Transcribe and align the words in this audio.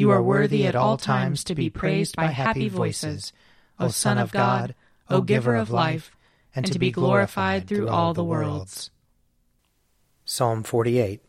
You 0.00 0.12
are 0.12 0.22
worthy 0.22 0.66
at 0.66 0.74
all 0.74 0.96
times 0.96 1.44
to 1.44 1.54
be 1.54 1.68
praised 1.68 2.16
by 2.16 2.28
happy 2.28 2.70
voices, 2.70 3.34
O 3.78 3.88
Son 3.88 4.16
of 4.16 4.32
God, 4.32 4.74
O 5.10 5.20
Giver 5.20 5.54
of 5.54 5.70
life, 5.70 6.16
and 6.54 6.64
to 6.72 6.78
be 6.78 6.90
glorified 6.90 7.68
through 7.68 7.90
all 7.90 8.14
the 8.14 8.24
worlds. 8.24 8.90
Psalm 10.24 10.62
48 10.62 11.20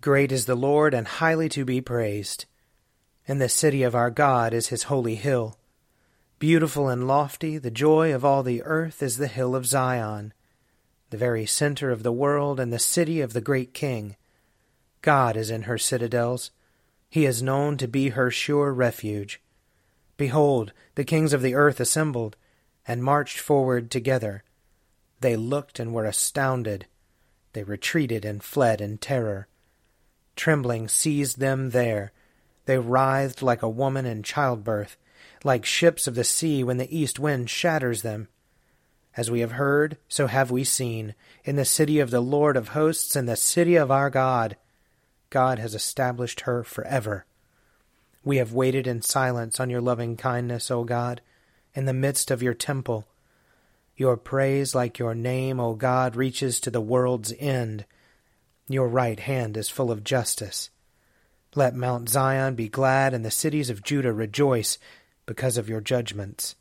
Great 0.00 0.32
is 0.32 0.46
the 0.46 0.54
Lord, 0.54 0.94
and 0.94 1.06
highly 1.06 1.50
to 1.50 1.66
be 1.66 1.82
praised. 1.82 2.46
In 3.26 3.36
the 3.36 3.50
city 3.50 3.82
of 3.82 3.94
our 3.94 4.10
God 4.10 4.54
is 4.54 4.68
his 4.68 4.84
holy 4.84 5.16
hill. 5.16 5.58
Beautiful 6.38 6.88
and 6.88 7.06
lofty, 7.06 7.58
the 7.58 7.70
joy 7.70 8.14
of 8.14 8.24
all 8.24 8.42
the 8.42 8.62
earth 8.62 9.02
is 9.02 9.18
the 9.18 9.28
hill 9.28 9.54
of 9.54 9.66
Zion, 9.66 10.32
the 11.10 11.18
very 11.18 11.44
center 11.44 11.90
of 11.90 12.02
the 12.02 12.12
world 12.12 12.58
and 12.58 12.72
the 12.72 12.78
city 12.78 13.20
of 13.20 13.34
the 13.34 13.42
great 13.42 13.74
King. 13.74 14.16
God 15.02 15.36
is 15.36 15.50
in 15.50 15.64
her 15.64 15.76
citadels. 15.76 16.50
He 17.14 17.26
is 17.26 17.44
known 17.44 17.76
to 17.76 17.86
be 17.86 18.08
her 18.08 18.28
sure 18.28 18.74
refuge. 18.74 19.40
Behold, 20.16 20.72
the 20.96 21.04
kings 21.04 21.32
of 21.32 21.42
the 21.42 21.54
earth 21.54 21.78
assembled, 21.78 22.34
and 22.88 23.04
marched 23.04 23.38
forward 23.38 23.88
together. 23.88 24.42
They 25.20 25.36
looked 25.36 25.78
and 25.78 25.94
were 25.94 26.06
astounded. 26.06 26.86
They 27.52 27.62
retreated 27.62 28.24
and 28.24 28.42
fled 28.42 28.80
in 28.80 28.98
terror. 28.98 29.46
Trembling 30.34 30.88
seized 30.88 31.38
them 31.38 31.70
there. 31.70 32.10
They 32.64 32.78
writhed 32.78 33.42
like 33.42 33.62
a 33.62 33.68
woman 33.68 34.06
in 34.06 34.24
childbirth, 34.24 34.96
like 35.44 35.64
ships 35.64 36.08
of 36.08 36.16
the 36.16 36.24
sea 36.24 36.64
when 36.64 36.78
the 36.78 36.98
east 36.98 37.20
wind 37.20 37.48
shatters 37.48 38.02
them. 38.02 38.26
As 39.16 39.30
we 39.30 39.38
have 39.38 39.52
heard, 39.52 39.98
so 40.08 40.26
have 40.26 40.50
we 40.50 40.64
seen, 40.64 41.14
in 41.44 41.54
the 41.54 41.64
city 41.64 42.00
of 42.00 42.10
the 42.10 42.20
Lord 42.20 42.56
of 42.56 42.70
hosts, 42.70 43.14
in 43.14 43.26
the 43.26 43.36
city 43.36 43.76
of 43.76 43.92
our 43.92 44.10
God. 44.10 44.56
God 45.34 45.58
has 45.58 45.74
established 45.74 46.42
her 46.42 46.62
forever. 46.62 47.26
We 48.22 48.36
have 48.36 48.52
waited 48.52 48.86
in 48.86 49.02
silence 49.02 49.58
on 49.58 49.68
your 49.68 49.80
loving 49.80 50.16
kindness, 50.16 50.70
O 50.70 50.84
God, 50.84 51.22
in 51.74 51.86
the 51.86 51.92
midst 51.92 52.30
of 52.30 52.40
your 52.40 52.54
temple. 52.54 53.08
Your 53.96 54.16
praise, 54.16 54.76
like 54.76 55.00
your 55.00 55.12
name, 55.12 55.58
O 55.58 55.74
God, 55.74 56.14
reaches 56.14 56.60
to 56.60 56.70
the 56.70 56.80
world's 56.80 57.32
end. 57.40 57.84
Your 58.68 58.86
right 58.86 59.18
hand 59.18 59.56
is 59.56 59.68
full 59.68 59.90
of 59.90 60.04
justice. 60.04 60.70
Let 61.56 61.74
Mount 61.74 62.08
Zion 62.08 62.54
be 62.54 62.68
glad 62.68 63.12
and 63.12 63.24
the 63.24 63.32
cities 63.32 63.70
of 63.70 63.82
Judah 63.82 64.12
rejoice 64.12 64.78
because 65.26 65.58
of 65.58 65.68
your 65.68 65.80
judgments. 65.80 66.54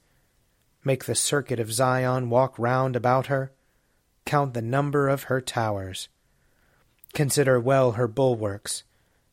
Make 0.84 1.06
the 1.06 1.14
circuit 1.14 1.60
of 1.60 1.72
Zion 1.72 2.32
walk 2.32 2.58
round 2.58 2.96
about 2.96 3.28
her. 3.28 3.52
Count 4.26 4.56
the 4.56 4.64
number 4.64 5.10
of 5.10 5.26
her 5.26 5.42
towers. 5.42 6.10
Consider 7.14 7.60
well 7.60 7.94
her 7.94 8.08
bulwarks, 8.08 8.84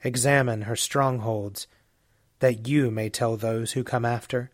examine 0.04 0.62
her 0.62 0.76
strongholds, 0.76 1.66
that 2.40 2.68
you 2.68 2.90
may 2.90 3.08
tell 3.08 3.36
those 3.36 3.72
who 3.72 3.82
come 3.82 4.04
after, 4.04 4.50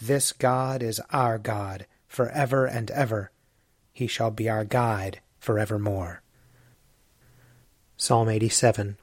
This 0.00 0.32
God 0.32 0.82
is 0.82 1.00
our 1.10 1.38
God 1.38 1.86
for 2.06 2.30
ever 2.30 2.66
and 2.66 2.90
ever. 2.90 3.30
He 3.92 4.06
shall 4.06 4.30
be 4.30 4.48
our 4.48 4.64
guide 4.64 5.20
for 5.38 5.58
evermore. 5.58 6.22
Psalm 7.96 8.28
87 8.28 8.96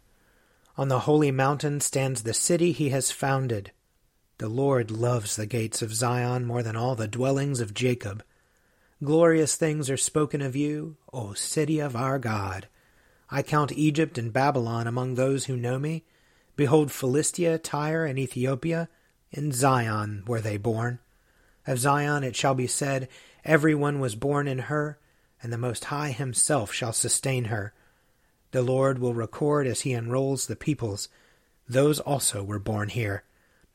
On 0.75 0.87
the 0.87 1.01
holy 1.01 1.31
mountain 1.31 1.79
stands 1.81 2.23
the 2.23 2.33
city 2.33 2.71
he 2.71 2.89
has 2.89 3.11
founded. 3.11 3.71
The 4.39 4.49
Lord 4.49 4.89
loves 4.89 5.35
the 5.35 5.45
gates 5.45 5.83
of 5.83 5.93
Zion 5.93 6.45
more 6.45 6.63
than 6.63 6.75
all 6.75 6.95
the 6.95 7.07
dwellings 7.07 7.59
of 7.59 7.75
Jacob. 7.75 8.23
Glorious 9.03 9.55
things 9.55 9.89
are 9.89 9.97
spoken 9.97 10.41
of 10.41 10.55
you, 10.55 10.97
O 11.13 11.33
city 11.33 11.79
of 11.79 11.95
our 11.95 12.17
God. 12.17 12.67
I 13.33 13.41
count 13.41 13.71
Egypt 13.71 14.17
and 14.17 14.33
Babylon 14.33 14.87
among 14.87 15.15
those 15.15 15.45
who 15.45 15.55
know 15.55 15.79
me. 15.79 16.03
Behold, 16.57 16.91
Philistia, 16.91 17.57
Tyre, 17.57 18.05
and 18.05 18.19
Ethiopia, 18.19 18.89
in 19.31 19.53
Zion 19.53 20.23
were 20.27 20.41
they 20.41 20.57
born. 20.57 20.99
Of 21.65 21.79
Zion 21.79 22.25
it 22.25 22.35
shall 22.35 22.53
be 22.53 22.67
said, 22.67 23.07
Every 23.45 23.73
one 23.73 24.01
was 24.01 24.15
born 24.15 24.49
in 24.49 24.59
her, 24.59 24.99
and 25.41 25.53
the 25.53 25.57
Most 25.57 25.85
High 25.85 26.11
himself 26.11 26.73
shall 26.73 26.91
sustain 26.91 27.45
her. 27.45 27.73
The 28.51 28.61
Lord 28.61 28.99
will 28.99 29.13
record 29.13 29.65
as 29.65 29.81
he 29.81 29.93
enrolls 29.93 30.47
the 30.47 30.57
peoples. 30.57 31.07
Those 31.69 32.01
also 32.01 32.43
were 32.43 32.59
born 32.59 32.89
here. 32.89 33.23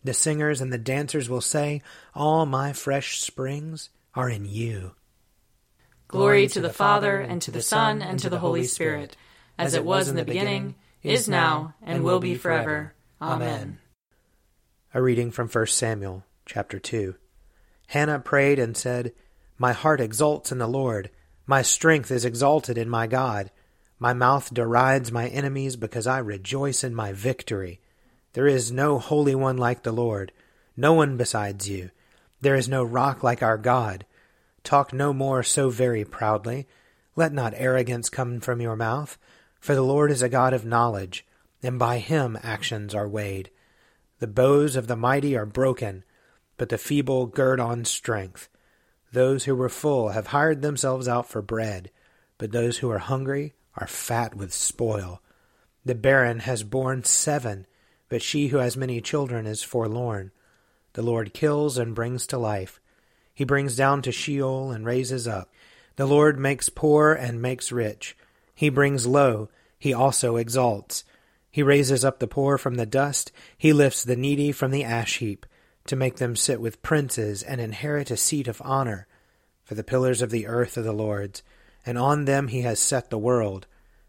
The 0.05 0.13
singers 0.13 0.61
and 0.61 0.71
the 0.71 0.79
dancers 0.79 1.31
will 1.31 1.41
say, 1.41 1.81
All 2.15 2.45
my 2.45 2.75
fresh 2.75 3.21
springs 3.23 3.89
are 4.15 4.29
in 4.29 4.45
you. 4.45 4.93
Glory 6.09 6.47
to 6.49 6.61
the 6.61 6.73
Father, 6.73 7.21
and 7.21 7.41
to 7.41 7.51
the 7.51 7.63
Son, 7.63 8.03
and 8.03 8.19
to 8.21 8.29
the 8.29 8.39
Holy 8.39 8.65
Spirit 8.65 9.17
as 9.59 9.75
it 9.75 9.85
was 9.85 10.09
in 10.09 10.17
the 10.17 10.25
beginning, 10.25 10.75
is 11.03 11.29
now, 11.29 11.75
and 11.83 12.03
will 12.03 12.21
be 12.21 12.35
forever. 12.35 12.95
Amen. 13.21 13.79
A 14.93 15.03
reading 15.03 15.31
from 15.31 15.49
1 15.49 15.67
Samuel, 15.67 16.25
chapter 16.45 16.79
2. 16.79 17.15
Hannah 17.89 18.19
prayed 18.19 18.59
and 18.59 18.77
said, 18.77 19.13
My 19.59 19.73
heart 19.73 20.01
exults 20.01 20.51
in 20.51 20.59
the 20.59 20.67
Lord, 20.67 21.11
my 21.47 21.63
strength 21.63 22.11
is 22.11 22.25
exalted 22.25 22.77
in 22.77 22.89
my 22.89 23.07
God. 23.07 23.53
My 23.99 24.13
mouth 24.13 24.53
derides 24.53 25.13
my 25.13 25.29
enemies 25.29 25.77
because 25.77 26.07
I 26.07 26.19
rejoice 26.19 26.83
in 26.83 26.95
my 26.95 27.13
victory. 27.13 27.81
There 28.33 28.49
is 28.49 28.73
no 28.73 28.99
holy 28.99 29.35
one 29.35 29.57
like 29.57 29.85
the 29.85 29.93
Lord, 29.93 30.33
no 30.77 30.93
one 30.93 31.17
besides 31.17 31.69
you. 31.69 31.91
There 32.41 32.57
is 32.57 32.69
no 32.69 32.83
rock 32.83 33.23
like 33.23 33.43
our 33.43 33.57
God. 33.57 34.05
Talk 34.65 34.93
no 34.93 35.13
more 35.13 35.43
so 35.43 35.71
very 35.71 36.05
proudly. 36.05 36.67
Let 37.15 37.33
not 37.33 37.55
arrogance 37.57 38.11
come 38.11 38.41
from 38.41 38.61
your 38.61 38.77
mouth. 38.77 39.17
For 39.67 39.75
the 39.75 39.83
Lord 39.83 40.13
is 40.13 40.23
a 40.23 40.29
God 40.29 40.53
of 40.53 40.65
knowledge, 40.65 41.27
and 41.61 41.77
by 41.77 41.99
him 41.99 42.39
actions 42.41 42.95
are 42.95 43.09
weighed. 43.09 43.51
The 44.21 44.29
bows 44.29 44.77
of 44.77 44.87
the 44.87 44.95
mighty 44.95 45.37
are 45.37 45.45
broken, 45.45 46.05
but 46.57 46.69
the 46.69 46.79
feeble 46.79 47.27
gird 47.27 47.59
on 47.59 47.85
strength. 47.85 48.49
Those 49.11 49.43
who 49.43 49.57
were 49.57 49.69
full 49.69 50.11
have 50.11 50.29
hired 50.29 50.63
themselves 50.63 51.09
out 51.09 51.29
for 51.29 51.43
bread, 51.43 51.91
but 52.39 52.53
those 52.53 52.79
who 52.79 52.89
are 52.93 53.01
hungry 53.01 53.55
are 53.77 53.89
fat 53.89 54.37
with 54.37 54.55
spoil. 54.55 55.21
The 55.85 55.97
barren 55.97 56.39
has 56.39 56.63
borne 56.63 57.03
seven, 57.03 57.67
but 58.09 58.23
she 58.23 58.47
who 58.47 58.59
has 58.59 58.77
many 58.77 59.01
children 59.01 59.49
is 59.49 59.65
forlorn. 59.65 60.31
The 60.93 61.03
Lord 61.03 61.35
kills 61.35 61.77
and 61.77 61.93
brings 61.93 62.29
to 62.29 62.39
life. 62.39 62.81
He 63.35 63.43
brings 63.43 63.75
down 63.75 64.03
to 64.03 64.13
Sheol 64.13 64.71
and 64.71 64.87
raises 64.87 65.27
up. 65.27 65.53
The 65.97 66.07
Lord 66.07 66.39
makes 66.39 66.69
poor 66.69 67.13
and 67.13 67.43
makes 67.43 67.73
rich. 67.73 68.17
He 68.55 68.69
brings 68.71 69.09
low, 69.09 69.51
he 69.79 69.93
also 69.93 70.37
exalts. 70.37 71.05
He 71.51 71.63
raises 71.63 72.05
up 72.05 72.19
the 72.19 72.27
poor 72.27 72.59
from 72.59 72.75
the 72.75 72.87
dust, 72.87 73.33
he 73.57 73.73
lifts 73.73 74.05
the 74.05 74.17
needy 74.17 74.53
from 74.53 74.71
the 74.71 74.85
ash 74.85 75.19
heap, 75.19 75.47
to 75.87 75.97
make 75.97 76.17
them 76.17 76.37
sit 76.37 76.61
with 76.61 76.83
princes 76.83 77.43
and 77.43 77.61
inherit 77.61 78.11
a 78.11 78.17
seat 78.17 78.49
of 78.49 78.61
honor. 78.65 79.07
For 79.65 79.75
the 79.75 79.85
pillars 79.85 80.23
of 80.23 80.31
the 80.31 80.47
earth 80.47 80.77
are 80.77 80.83
the 80.83 80.93
Lord's, 80.93 81.43
and 81.85 81.97
on 81.97 82.25
them 82.25 82.49
he 82.49 82.63
has 82.63 82.79
set 82.79 83.11
the 83.11 83.19
world. 83.19 83.67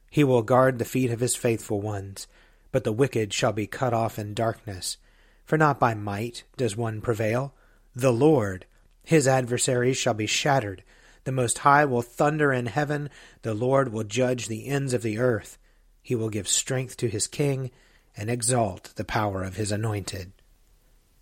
He 0.09 0.23
will 0.23 0.41
guard 0.41 0.79
the 0.79 0.85
feet 0.85 1.11
of 1.11 1.19
his 1.19 1.35
faithful 1.35 1.81
ones, 1.81 2.27
but 2.71 2.83
the 2.83 2.91
wicked 2.91 3.33
shall 3.33 3.53
be 3.53 3.67
cut 3.67 3.93
off 3.93 4.19
in 4.19 4.33
darkness. 4.33 4.97
For 5.45 5.57
not 5.57 5.79
by 5.79 5.93
might 5.93 6.43
does 6.57 6.75
one 6.75 7.01
prevail. 7.01 7.53
The 7.95 8.11
Lord, 8.11 8.65
his 9.03 9.27
adversaries 9.27 9.97
shall 9.97 10.13
be 10.13 10.27
shattered. 10.27 10.83
The 11.27 11.33
Most 11.33 11.57
High 11.57 11.83
will 11.83 12.03
thunder 12.03 12.53
in 12.53 12.67
heaven. 12.67 13.09
The 13.41 13.53
Lord 13.53 13.91
will 13.91 14.05
judge 14.05 14.47
the 14.47 14.65
ends 14.67 14.93
of 14.93 15.01
the 15.01 15.17
earth. 15.17 15.57
He 16.01 16.15
will 16.15 16.29
give 16.29 16.47
strength 16.47 16.95
to 16.95 17.09
his 17.09 17.27
king 17.27 17.69
and 18.15 18.29
exalt 18.29 18.93
the 18.95 19.03
power 19.03 19.43
of 19.43 19.57
his 19.57 19.69
anointed. 19.69 20.31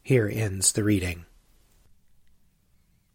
Here 0.03 0.29
ends 0.31 0.73
the 0.73 0.83
reading. 0.83 1.25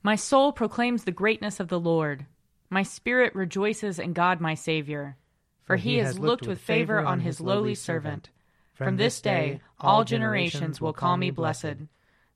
My 0.02 0.16
soul 0.16 0.50
proclaims 0.50 1.04
the 1.04 1.12
greatness 1.12 1.60
of 1.60 1.68
the 1.68 1.78
Lord. 1.78 2.26
My 2.70 2.82
spirit 2.82 3.36
rejoices 3.36 4.00
in 4.00 4.12
God 4.12 4.40
my 4.40 4.54
Saviour. 4.54 5.16
For 5.62 5.76
he 5.76 5.98
has 5.98 6.18
looked 6.18 6.48
with 6.48 6.60
favor 6.60 6.98
on 6.98 7.20
his 7.20 7.40
lowly 7.40 7.76
servant. 7.76 8.30
From 8.74 8.96
this 8.96 9.20
day 9.20 9.60
all 9.78 10.02
generations 10.02 10.80
will 10.80 10.92
call 10.92 11.16
me 11.16 11.30
blessed. 11.30 11.86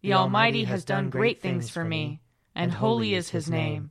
The 0.00 0.12
Almighty 0.12 0.62
has 0.62 0.84
done 0.84 1.10
great 1.10 1.42
things 1.42 1.70
for 1.70 1.84
me, 1.84 2.20
and 2.54 2.72
holy 2.72 3.14
is 3.14 3.30
his 3.30 3.50
name. 3.50 3.90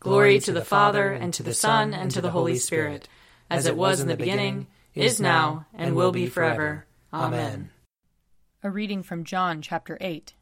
Glory 0.00 0.38
to 0.38 0.52
the 0.52 0.64
Father, 0.64 1.10
and 1.10 1.34
to 1.34 1.42
the 1.42 1.52
Son, 1.52 1.92
and 1.92 2.10
to 2.12 2.20
the 2.20 2.30
Holy 2.30 2.56
Spirit, 2.56 3.08
as 3.50 3.66
it 3.66 3.76
was 3.76 4.00
in 4.00 4.06
the 4.06 4.16
beginning, 4.16 4.68
is 4.94 5.20
now, 5.20 5.66
and 5.74 5.96
will 5.96 6.12
be 6.12 6.28
forever. 6.28 6.86
Amen. 7.12 7.70
A 8.62 8.70
reading 8.70 9.02
from 9.02 9.24
John 9.24 9.60
chapter 9.60 9.98
8. 10.00 10.34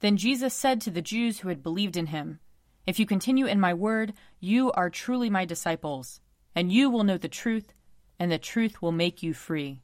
Then 0.00 0.16
Jesus 0.16 0.52
said 0.52 0.80
to 0.80 0.90
the 0.90 1.00
Jews 1.00 1.40
who 1.40 1.48
had 1.48 1.62
believed 1.62 1.96
in 1.96 2.06
him, 2.06 2.40
If 2.88 2.98
you 2.98 3.06
continue 3.06 3.46
in 3.46 3.60
my 3.60 3.72
word, 3.72 4.14
you 4.40 4.72
are 4.72 4.90
truly 4.90 5.30
my 5.30 5.44
disciples, 5.44 6.20
and 6.56 6.72
you 6.72 6.90
will 6.90 7.04
know 7.04 7.18
the 7.18 7.28
truth, 7.28 7.72
and 8.18 8.32
the 8.32 8.38
truth 8.38 8.82
will 8.82 8.92
make 8.92 9.22
you 9.22 9.32
free. 9.32 9.80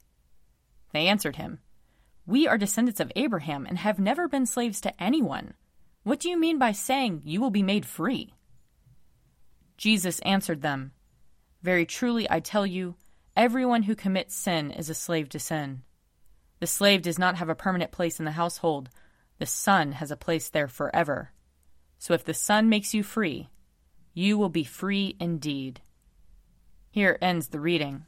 They 0.91 1.07
answered 1.07 1.37
him, 1.37 1.59
We 2.25 2.47
are 2.47 2.57
descendants 2.57 2.99
of 2.99 3.13
Abraham 3.15 3.65
and 3.65 3.77
have 3.77 3.97
never 3.97 4.27
been 4.27 4.45
slaves 4.45 4.81
to 4.81 5.01
anyone. 5.01 5.53
What 6.05 6.19
do 6.19 6.29
you 6.29 6.39
mean 6.39 6.59
by 6.59 6.71
saying 6.71 7.23
you 7.25 7.41
will 7.41 7.49
be 7.49 7.63
made 7.63 7.83
free? 7.83 8.35
Jesus 9.75 10.19
answered 10.19 10.61
them, 10.61 10.91
Very 11.63 11.83
truly 11.83 12.29
I 12.29 12.41
tell 12.41 12.63
you, 12.63 12.93
everyone 13.35 13.81
who 13.81 13.95
commits 13.95 14.35
sin 14.35 14.69
is 14.69 14.87
a 14.87 14.93
slave 14.93 15.29
to 15.29 15.39
sin. 15.39 15.81
The 16.59 16.67
slave 16.67 17.01
does 17.01 17.17
not 17.17 17.37
have 17.37 17.49
a 17.49 17.55
permanent 17.55 17.91
place 17.91 18.19
in 18.19 18.25
the 18.25 18.33
household, 18.33 18.91
the 19.39 19.47
Son 19.47 19.93
has 19.93 20.11
a 20.11 20.15
place 20.15 20.47
there 20.47 20.67
forever. 20.67 21.31
So 21.97 22.13
if 22.13 22.23
the 22.23 22.35
Son 22.35 22.69
makes 22.69 22.93
you 22.93 23.01
free, 23.01 23.49
you 24.13 24.37
will 24.37 24.49
be 24.49 24.63
free 24.63 25.15
indeed. 25.19 25.81
Here 26.91 27.17
ends 27.19 27.47
the 27.47 27.59
reading. 27.59 28.05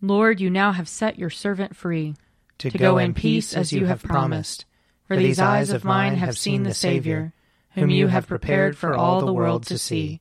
Lord, 0.00 0.40
you 0.40 0.48
now 0.48 0.70
have 0.70 0.88
set 0.88 1.18
your 1.18 1.28
servant 1.28 1.74
free 1.74 2.14
to, 2.58 2.70
to 2.70 2.78
go 2.78 2.98
in 2.98 3.14
peace 3.14 3.52
as 3.52 3.72
you 3.72 3.86
have 3.86 4.04
promised. 4.04 4.64
For 5.06 5.16
these 5.16 5.38
eyes 5.38 5.70
of 5.70 5.84
mine 5.84 6.16
have 6.16 6.36
seen 6.36 6.64
the 6.64 6.74
Savior, 6.74 7.32
whom 7.72 7.90
you 7.90 8.08
have 8.08 8.26
prepared 8.26 8.76
for 8.76 8.94
all 8.94 9.24
the 9.24 9.32
world 9.32 9.64
to 9.66 9.78
see, 9.78 10.20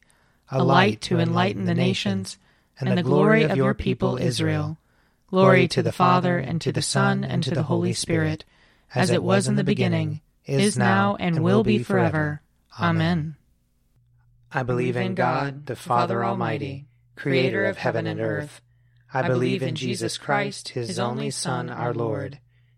a 0.52 0.64
light 0.64 1.02
to 1.02 1.20
enlighten 1.20 1.66
the 1.66 1.74
nations, 1.74 2.38
and 2.80 2.96
the 2.98 3.04
glory 3.04 3.44
of 3.44 3.58
your 3.58 3.74
people 3.74 4.18
Israel. 4.18 4.78
Glory 5.28 5.68
to 5.70 5.82
the 5.82 5.92
Father, 5.92 6.38
and 6.38 6.62
to 6.62 6.72
the 6.72 6.82
Son, 6.82 7.24
and 7.24 7.42
to 7.44 7.52
the 7.52 7.64
Holy 7.64 7.94
Spirit, 7.94 8.46
as 8.94 9.10
it 9.10 9.24
was 9.24 9.48
in 9.48 9.56
the 9.56 9.64
beginning, 9.64 10.22
is 10.46 10.78
now, 10.78 11.16
and 11.20 11.44
will 11.44 11.64
be 11.64 11.80
forever. 11.80 12.42
Amen. 12.80 13.36
I 14.52 14.62
believe 14.64 14.96
in 14.96 15.16
God, 15.16 15.66
the 15.66 15.76
Father 15.76 16.24
Almighty, 16.24 16.86
creator 17.16 17.66
of 17.66 17.78
heaven 17.78 18.06
and 18.06 18.22
earth. 18.22 18.62
I 19.14 19.28
believe 19.28 19.64
in 19.64 19.76
Jesus 19.76 20.18
Christ, 20.18 20.70
his 20.70 21.00
only 21.00 21.32
Son, 21.32 21.70
our 21.70 21.94
Lord. 21.94 22.40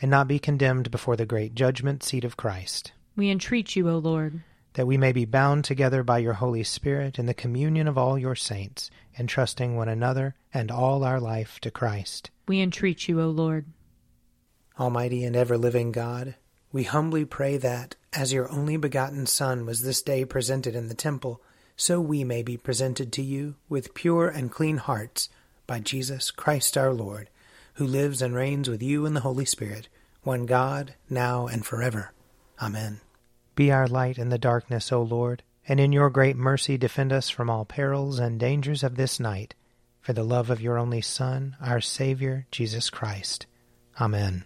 and 0.00 0.10
not 0.10 0.28
be 0.28 0.38
condemned 0.38 0.90
before 0.90 1.16
the 1.16 1.26
great 1.26 1.54
judgment 1.54 2.02
seat 2.02 2.24
of 2.24 2.36
Christ. 2.36 2.92
We 3.16 3.30
entreat 3.30 3.76
you, 3.76 3.88
O 3.88 3.98
Lord. 3.98 4.42
That 4.74 4.86
we 4.86 4.98
may 4.98 5.12
be 5.12 5.24
bound 5.24 5.64
together 5.64 6.02
by 6.02 6.18
your 6.18 6.34
Holy 6.34 6.62
Spirit 6.62 7.18
in 7.18 7.26
the 7.26 7.32
communion 7.32 7.88
of 7.88 7.96
all 7.96 8.18
your 8.18 8.34
saints, 8.34 8.90
entrusting 9.18 9.74
one 9.74 9.88
another 9.88 10.34
and 10.52 10.70
all 10.70 11.02
our 11.02 11.18
life 11.18 11.58
to 11.60 11.70
Christ. 11.70 12.30
We 12.46 12.60
entreat 12.60 13.08
you, 13.08 13.20
O 13.22 13.28
Lord. 13.28 13.64
Almighty 14.78 15.24
and 15.24 15.34
ever 15.34 15.56
living 15.56 15.92
God, 15.92 16.34
we 16.70 16.82
humbly 16.82 17.24
pray 17.24 17.56
that, 17.56 17.96
as 18.12 18.34
your 18.34 18.52
only 18.52 18.76
begotten 18.76 19.24
Son 19.24 19.64
was 19.64 19.82
this 19.82 20.02
day 20.02 20.26
presented 20.26 20.74
in 20.74 20.88
the 20.88 20.94
temple, 20.94 21.40
so 21.74 22.00
we 22.00 22.24
may 22.24 22.42
be 22.42 22.58
presented 22.58 23.12
to 23.14 23.22
you 23.22 23.54
with 23.70 23.94
pure 23.94 24.28
and 24.28 24.52
clean 24.52 24.76
hearts 24.76 25.30
by 25.66 25.80
Jesus 25.80 26.30
Christ 26.30 26.76
our 26.76 26.92
Lord, 26.92 27.30
who 27.76 27.86
lives 27.86 28.22
and 28.22 28.34
reigns 28.34 28.68
with 28.68 28.82
you 28.82 29.06
in 29.06 29.14
the 29.14 29.20
Holy 29.20 29.44
Spirit, 29.44 29.88
one 30.22 30.46
God, 30.46 30.94
now 31.08 31.46
and 31.46 31.64
forever. 31.64 32.12
Amen. 32.60 33.00
Be 33.54 33.70
our 33.70 33.86
light 33.86 34.18
in 34.18 34.28
the 34.30 34.38
darkness, 34.38 34.90
O 34.92 35.02
Lord, 35.02 35.42
and 35.68 35.78
in 35.80 35.92
your 35.92 36.10
great 36.10 36.36
mercy 36.36 36.76
defend 36.76 37.12
us 37.12 37.28
from 37.30 37.50
all 37.50 37.64
perils 37.64 38.18
and 38.18 38.40
dangers 38.40 38.82
of 38.82 38.96
this 38.96 39.20
night, 39.20 39.54
for 40.00 40.12
the 40.12 40.22
love 40.22 40.50
of 40.50 40.60
your 40.60 40.78
only 40.78 41.00
Son, 41.00 41.56
our 41.60 41.80
Savior, 41.80 42.46
Jesus 42.50 42.90
Christ. 42.90 43.46
Amen. 44.00 44.44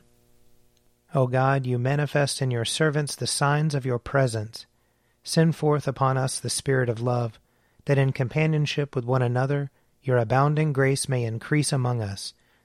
O 1.15 1.27
God, 1.27 1.67
you 1.67 1.79
manifest 1.79 2.41
in 2.41 2.51
your 2.51 2.65
servants 2.65 3.17
the 3.17 3.27
signs 3.27 3.75
of 3.75 3.85
your 3.85 3.99
presence. 3.99 4.67
Send 5.23 5.57
forth 5.57 5.87
upon 5.87 6.17
us 6.17 6.39
the 6.39 6.51
Spirit 6.51 6.89
of 6.89 7.01
love, 7.01 7.39
that 7.85 7.99
in 7.99 8.13
companionship 8.13 8.95
with 8.95 9.05
one 9.05 9.23
another 9.23 9.71
your 10.03 10.19
abounding 10.19 10.73
grace 10.73 11.09
may 11.09 11.25
increase 11.25 11.73
among 11.73 12.01
us. 12.01 12.33